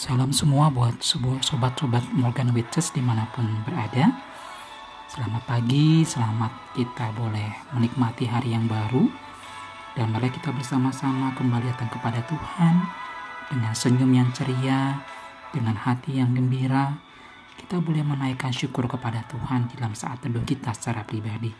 [0.00, 4.08] Shalom semua buat sobat-sobat Morgan Witches di mana pun berada.
[5.12, 9.04] Selamat pagi, selamat kita boleh menikmati hari yang baru.
[9.92, 12.80] Dan mari kita bersama-sama kembali datang kepada Tuhan
[13.52, 15.04] dengan senyum yang ceria,
[15.52, 16.96] dengan hati yang gembira.
[17.60, 21.52] Kita boleh menaikkan syukur kepada Tuhan dalam saat teduh kita secara pribadi.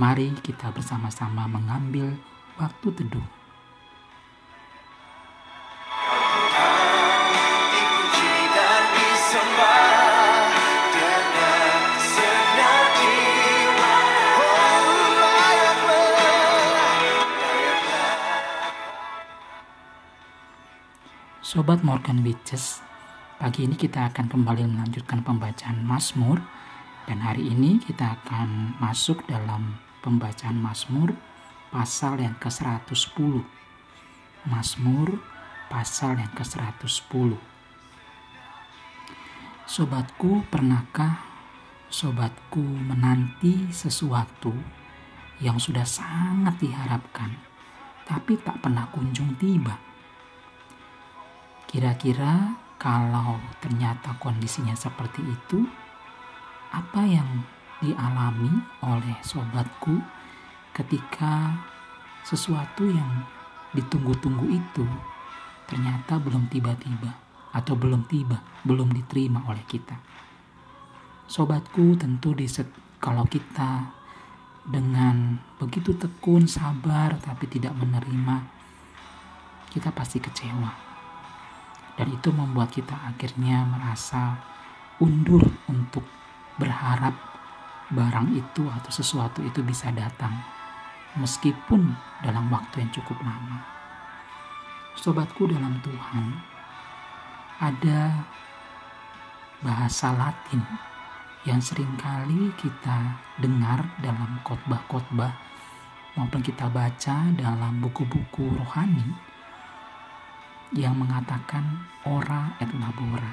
[0.00, 2.16] Mari kita bersama-sama mengambil
[2.56, 3.45] waktu teduh
[21.56, 22.84] Sobat Morgan Witches,
[23.40, 26.36] pagi ini kita akan kembali melanjutkan pembacaan Mazmur
[27.08, 31.16] dan hari ini kita akan masuk dalam pembacaan Mazmur
[31.72, 33.40] pasal yang ke-110.
[34.44, 35.16] Mazmur
[35.72, 37.40] pasal yang ke-110.
[39.64, 41.24] Sobatku, pernahkah
[41.88, 44.52] sobatku menanti sesuatu
[45.40, 47.32] yang sudah sangat diharapkan
[48.04, 49.85] tapi tak pernah kunjung tiba?
[51.66, 55.66] Kira-kira kalau ternyata kondisinya seperti itu,
[56.70, 57.42] apa yang
[57.82, 59.98] dialami oleh sobatku
[60.70, 61.58] ketika
[62.22, 63.26] sesuatu yang
[63.74, 64.86] ditunggu-tunggu itu
[65.66, 67.18] ternyata belum tiba-tiba
[67.50, 69.98] atau belum tiba, belum diterima oleh kita.
[71.26, 72.46] Sobatku tentu di
[73.02, 73.90] kalau kita
[74.62, 78.46] dengan begitu tekun, sabar tapi tidak menerima,
[79.74, 80.85] kita pasti kecewa
[81.96, 84.36] dan itu membuat kita akhirnya merasa
[85.00, 86.04] undur untuk
[86.56, 87.12] berharap
[87.92, 90.32] barang itu atau sesuatu itu bisa datang
[91.16, 93.64] meskipun dalam waktu yang cukup lama.
[94.96, 96.24] Sobatku dalam Tuhan,
[97.60, 98.24] ada
[99.60, 100.60] bahasa Latin
[101.48, 105.32] yang sering kali kita dengar dalam khotbah-khotbah
[106.16, 109.35] maupun kita baca dalam buku-buku rohani
[110.76, 113.32] yang mengatakan ora et labora.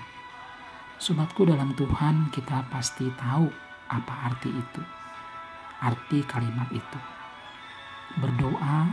[0.95, 3.51] Sobatku dalam Tuhan kita pasti tahu
[3.91, 4.81] apa arti itu.
[5.83, 6.99] Arti kalimat itu.
[8.23, 8.87] Berdoa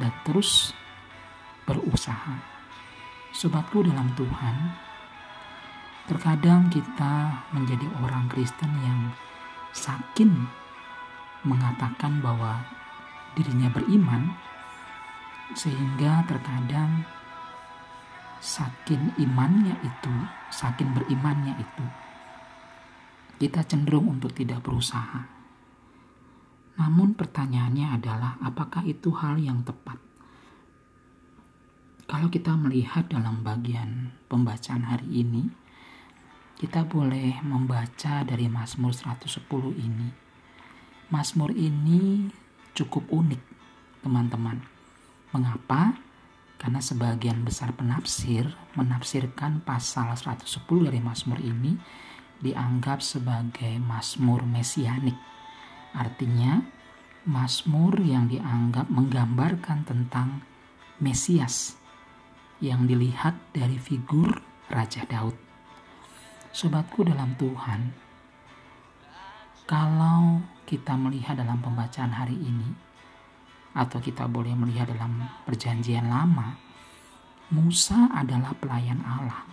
[0.00, 0.72] dan terus
[1.68, 2.40] berusaha.
[3.36, 4.56] Sobatku dalam Tuhan,
[6.08, 9.12] terkadang kita menjadi orang Kristen yang
[9.76, 10.48] sakin
[11.44, 12.64] mengatakan bahwa
[13.36, 14.32] dirinya beriman
[15.52, 17.04] sehingga terkadang
[18.40, 20.14] saking imannya itu,
[20.52, 21.84] saking berimannya itu,
[23.36, 25.28] kita cenderung untuk tidak berusaha.
[26.76, 29.96] Namun pertanyaannya adalah apakah itu hal yang tepat?
[32.06, 35.50] Kalau kita melihat dalam bagian pembacaan hari ini,
[36.56, 39.36] kita boleh membaca dari Mazmur 110
[39.76, 40.08] ini.
[41.12, 42.30] Mazmur ini
[42.72, 43.42] cukup unik,
[44.00, 44.62] teman-teman.
[45.34, 46.05] Mengapa?
[46.56, 51.76] Karena sebagian besar penafsir menafsirkan pasal 110 dari Mazmur ini
[52.40, 55.16] dianggap sebagai Mazmur mesianik.
[55.96, 56.60] Artinya,
[57.26, 60.44] Mazmur yang dianggap menggambarkan tentang
[60.96, 61.76] Mesias
[62.64, 64.40] yang dilihat dari figur
[64.72, 65.36] Raja Daud.
[66.56, 67.92] Sobatku dalam Tuhan,
[69.68, 72.85] kalau kita melihat dalam pembacaan hari ini,
[73.76, 76.56] atau kita boleh melihat dalam perjanjian lama,
[77.52, 79.44] Musa adalah pelayan Allah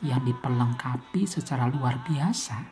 [0.00, 2.64] yang diperlengkapi secara luar biasa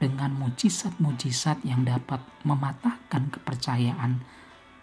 [0.00, 4.22] dengan mujizat-mujizat yang dapat mematahkan kepercayaan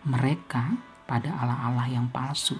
[0.05, 0.77] mereka
[1.09, 2.59] pada Allah-Allah yang palsu.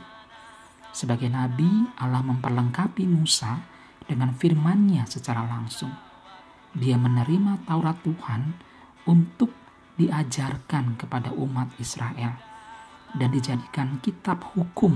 [0.90, 1.70] Sebagai nabi,
[2.02, 3.62] Allah memperlengkapi Musa
[4.08, 5.94] dengan firman-Nya secara langsung.
[6.74, 8.58] Dia menerima Taurat Tuhan
[9.06, 9.67] untuk
[9.98, 12.38] diajarkan kepada umat Israel
[13.18, 14.94] dan dijadikan kitab hukum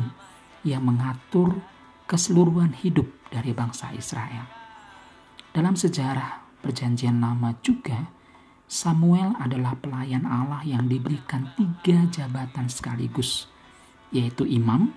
[0.62, 1.57] yang mengatur
[2.06, 4.45] keseluruhan hidup dari bangsa Israel.
[5.51, 8.13] Dalam sejarah Perjanjian Lama juga,
[8.69, 13.50] Samuel adalah pelayan Allah yang diberikan tiga jabatan sekaligus,
[14.13, 14.94] yaitu imam,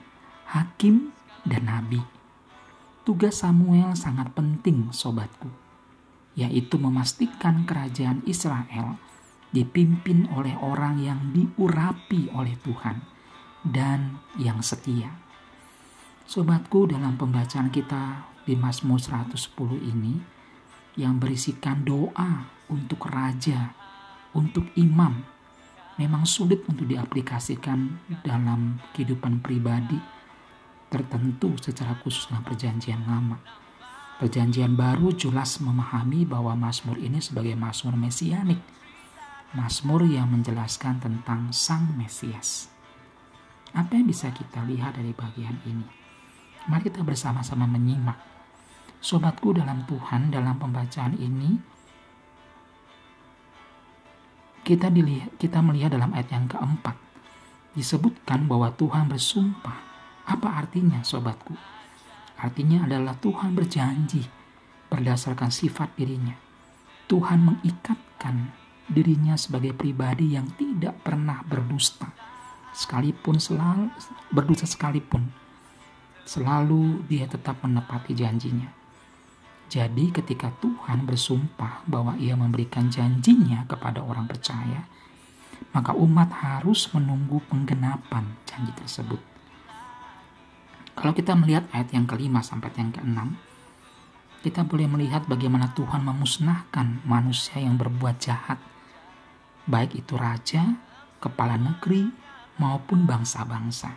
[0.47, 1.11] hakim,
[1.43, 1.99] dan nabi.
[3.03, 5.49] Tugas Samuel sangat penting, sobatku,
[6.37, 9.01] yaitu memastikan kerajaan Israel
[9.55, 12.99] dipimpin oleh orang yang diurapi oleh Tuhan
[13.63, 15.15] dan yang setia.
[16.27, 19.39] Sobatku dalam pembacaan kita di Mazmur 110
[19.79, 20.19] ini
[20.99, 23.71] yang berisikan doa untuk raja,
[24.35, 25.23] untuk imam,
[26.03, 29.99] memang sulit untuk diaplikasikan dalam kehidupan pribadi
[30.91, 33.39] tertentu secara khusus dalam perjanjian lama.
[34.19, 38.63] Perjanjian baru jelas memahami bahwa Mazmur ini sebagai Mazmur mesianik.
[39.55, 42.67] Mazmur yang menjelaskan tentang Sang Mesias.
[43.71, 45.87] Apa yang bisa kita lihat dari bagian ini?
[46.67, 48.19] Mari kita bersama-sama menyimak.
[48.99, 51.55] Sobatku dalam Tuhan, dalam pembacaan ini,
[54.65, 56.97] kita dilihat, kita melihat dalam ayat yang keempat
[57.79, 59.79] disebutkan bahwa Tuhan bersumpah.
[60.25, 61.53] Apa artinya, sobatku?
[62.41, 64.25] Artinya adalah Tuhan berjanji
[64.89, 66.35] berdasarkan sifat dirinya.
[67.07, 72.13] Tuhan mengikatkan dirinya sebagai pribadi yang tidak pernah berdusta
[72.75, 73.87] sekalipun selalu
[74.35, 75.45] berdosa sekalipun
[76.25, 78.73] selalu dia tetap menepati janjinya.
[79.69, 84.89] Jadi ketika Tuhan bersumpah bahwa ia memberikan janjinya kepada orang percaya,
[85.73, 89.21] maka umat harus menunggu penggenapan janji tersebut.
[90.95, 93.35] Kalau kita melihat ayat yang kelima sampai yang keenam,
[94.45, 98.61] kita boleh melihat bagaimana Tuhan memusnahkan manusia yang berbuat jahat,
[99.65, 100.77] baik itu raja,
[101.21, 102.09] kepala negeri,
[102.61, 103.97] maupun bangsa-bangsa.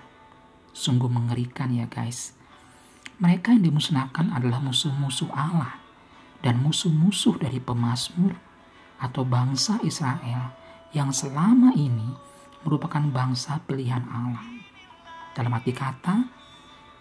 [0.73, 2.33] Sungguh mengerikan ya guys.
[3.17, 5.81] Mereka yang dimusnahkan adalah musuh-musuh Allah
[6.45, 8.37] dan musuh-musuh dari pemazmur
[9.01, 10.53] atau bangsa Israel
[10.93, 12.13] yang selama ini
[12.61, 14.45] merupakan bangsa pilihan Allah.
[15.33, 16.29] Dalam arti kata,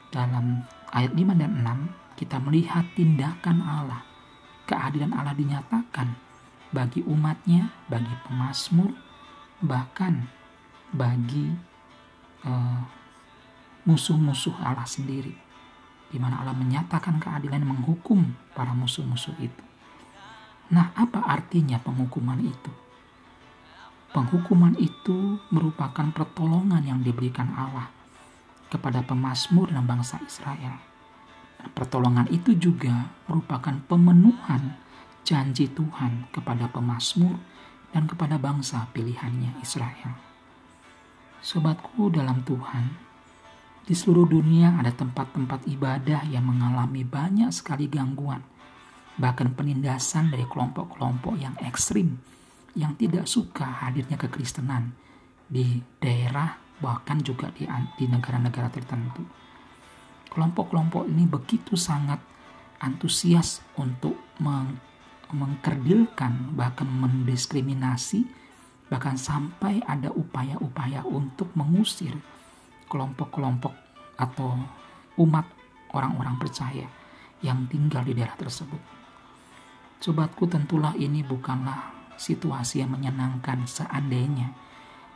[0.09, 4.01] dalam ayat 5 dan 6 kita melihat tindakan Allah.
[4.67, 6.26] Keadilan Allah dinyatakan
[6.75, 8.91] bagi umatnya, bagi pemazmur,
[9.63, 10.27] bahkan
[10.91, 11.53] bagi
[12.47, 12.83] uh,
[13.87, 15.35] musuh-musuh Allah sendiri,
[16.11, 19.65] di mana Allah menyatakan keadilan menghukum para musuh-musuh itu.
[20.75, 22.73] Nah, apa artinya penghukuman itu?
[24.11, 27.93] Penghukuman itu merupakan pertolongan yang diberikan Allah
[28.67, 30.83] kepada pemazmur dan bangsa Israel.
[31.67, 34.79] pertolongan itu juga merupakan pemenuhan
[35.27, 37.35] janji Tuhan kepada pemazmur
[37.91, 40.15] dan kepada bangsa pilihannya Israel.
[41.43, 42.95] Sobatku dalam Tuhan,
[43.83, 48.47] di seluruh dunia ada tempat-tempat ibadah yang mengalami banyak sekali gangguan,
[49.19, 52.23] bahkan penindasan dari kelompok-kelompok yang ekstrim
[52.79, 54.95] yang tidak suka hadirnya kekristenan
[55.51, 57.65] di daerah bahkan juga di,
[57.97, 59.25] di negara-negara tertentu.
[60.29, 62.21] Kelompok-kelompok ini begitu sangat
[62.85, 64.77] antusias untuk meng,
[65.33, 68.27] mengkerdilkan bahkan mendiskriminasi
[68.87, 72.15] bahkan sampai ada upaya-upaya untuk mengusir
[72.87, 73.75] kelompok-kelompok
[74.15, 74.55] atau
[75.19, 75.47] umat
[75.91, 76.87] orang-orang percaya
[77.43, 78.79] yang tinggal di daerah tersebut.
[79.99, 84.55] Sobatku tentulah ini bukanlah situasi yang menyenangkan seandainya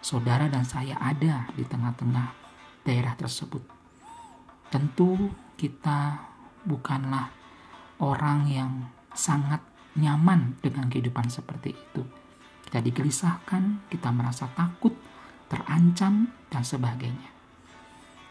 [0.03, 2.35] saudara dan saya ada di tengah-tengah
[2.83, 3.63] daerah tersebut.
[4.73, 6.27] Tentu kita
[6.65, 7.31] bukanlah
[8.01, 8.73] orang yang
[9.13, 9.61] sangat
[10.01, 12.03] nyaman dengan kehidupan seperti itu
[12.71, 14.95] kita digelisahkan, kita merasa takut,
[15.51, 17.35] terancam, dan sebagainya.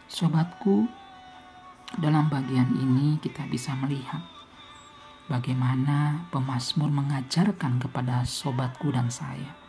[0.07, 0.87] Sobatku,
[1.99, 4.23] dalam bagian ini kita bisa melihat
[5.27, 9.59] bagaimana pemazmur mengajarkan kepada sobatku dan saya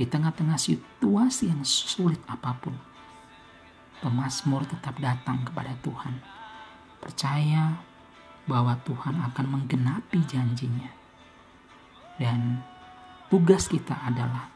[0.00, 2.72] di tengah-tengah situasi yang sulit apa pun.
[4.00, 6.16] Pemazmur tetap datang kepada Tuhan,
[6.96, 7.76] percaya
[8.48, 10.97] bahwa Tuhan akan menggenapi janjinya.
[12.18, 12.58] Dan
[13.28, 14.48] Tugas kita adalah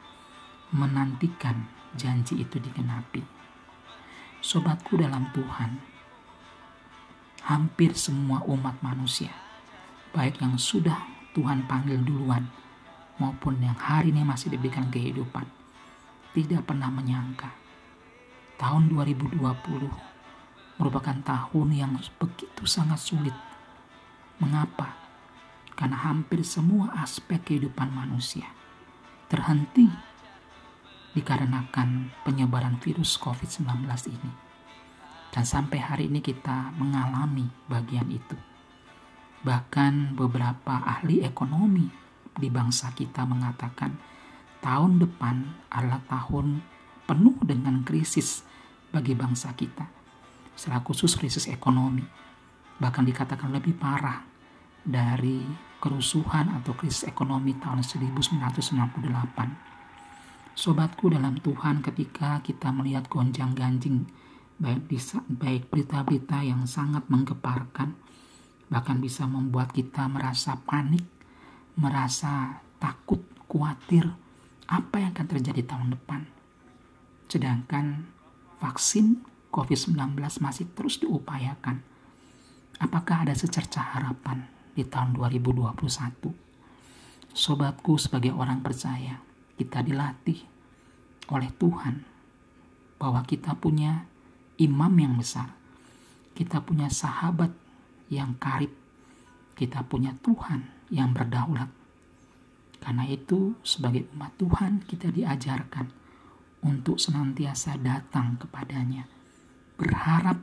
[0.73, 3.21] menantikan janji itu digenapi.
[4.40, 5.76] Sobatku dalam Tuhan,
[7.45, 9.28] hampir semua umat manusia,
[10.16, 11.04] baik yang sudah
[11.37, 12.49] Tuhan panggil duluan
[13.21, 15.45] maupun yang hari ini masih diberikan kehidupan,
[16.33, 17.52] tidak pernah menyangka
[18.57, 19.37] tahun 2020
[20.81, 23.37] merupakan tahun yang begitu sangat sulit.
[24.40, 25.01] Mengapa?
[25.82, 28.46] Karena hampir semua aspek kehidupan manusia
[29.26, 29.90] terhenti
[31.10, 33.82] dikarenakan penyebaran virus COVID-19
[34.14, 34.30] ini.
[35.34, 38.38] Dan sampai hari ini kita mengalami bagian itu.
[39.42, 41.90] Bahkan beberapa ahli ekonomi
[42.30, 43.98] di bangsa kita mengatakan
[44.62, 46.62] tahun depan adalah tahun
[47.10, 48.46] penuh dengan krisis
[48.94, 49.90] bagi bangsa kita.
[50.54, 52.06] Secara khusus krisis ekonomi.
[52.78, 54.22] Bahkan dikatakan lebih parah
[54.86, 60.54] dari kerusuhan atau krisis ekonomi tahun 1998.
[60.54, 64.06] Sobatku dalam Tuhan ketika kita melihat gonjang ganjing
[64.62, 64.86] baik,
[65.26, 67.98] baik berita-berita yang sangat menggeparkan
[68.70, 71.02] bahkan bisa membuat kita merasa panik,
[71.76, 73.20] merasa takut,
[73.50, 74.06] khawatir
[74.70, 76.24] apa yang akan terjadi tahun depan.
[77.26, 78.06] Sedangkan
[78.62, 79.18] vaksin
[79.50, 81.82] COVID-19 masih terus diupayakan.
[82.80, 86.32] Apakah ada secerca harapan di tahun 2021.
[87.32, 89.20] Sobatku sebagai orang percaya,
[89.56, 90.44] kita dilatih
[91.32, 92.04] oleh Tuhan
[93.00, 94.04] bahwa kita punya
[94.60, 95.52] imam yang besar.
[96.32, 97.52] Kita punya sahabat
[98.12, 98.72] yang karib.
[99.52, 101.68] Kita punya Tuhan yang berdaulat.
[102.82, 105.86] Karena itu, sebagai umat Tuhan, kita diajarkan
[106.66, 109.06] untuk senantiasa datang kepadanya,
[109.78, 110.42] berharap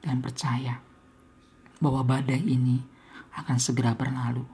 [0.00, 0.80] dan percaya
[1.80, 2.95] bahwa badai ini
[3.36, 4.44] akan segera berlalu.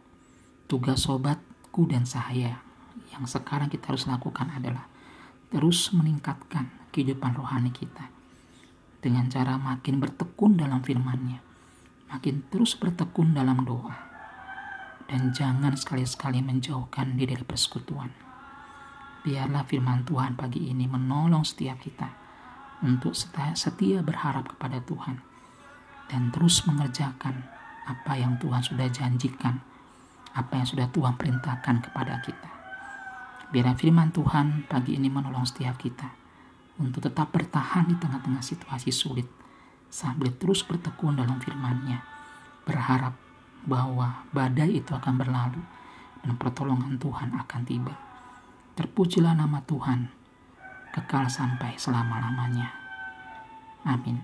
[0.66, 2.58] Tugas sobatku dan saya
[3.12, 4.88] yang sekarang kita harus lakukan adalah
[5.52, 8.08] terus meningkatkan kehidupan rohani kita
[9.02, 11.42] dengan cara makin bertekun dalam firman-Nya,
[12.08, 13.96] makin terus bertekun dalam doa,
[15.10, 18.10] dan jangan sekali-sekali menjauhkan diri dari persekutuan.
[19.22, 22.10] Biarlah firman Tuhan pagi ini menolong setiap kita
[22.82, 23.14] untuk
[23.54, 25.22] setia berharap kepada Tuhan
[26.10, 27.46] dan terus mengerjakan
[27.88, 29.58] apa yang Tuhan sudah janjikan,
[30.32, 32.50] apa yang sudah Tuhan perintahkan kepada kita.
[33.52, 36.08] Biar firman Tuhan pagi ini menolong setiap kita
[36.80, 39.28] untuk tetap bertahan di tengah-tengah situasi sulit
[39.92, 42.00] sambil terus bertekun dalam firman-Nya,
[42.64, 43.12] berharap
[43.68, 45.60] bahwa badai itu akan berlalu
[46.24, 47.94] dan pertolongan Tuhan akan tiba.
[48.72, 50.08] Terpujilah nama Tuhan,
[50.96, 52.72] kekal sampai selama-lamanya.
[53.84, 54.22] Amin.